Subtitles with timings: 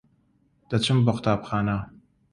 [0.69, 1.77] دەچم بۆ قوتابخانە.